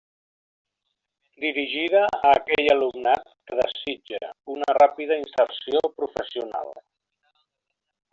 [1.43, 4.21] Dirigida a aquell alumnat que desitja
[4.55, 6.73] una ràpida inserció professional.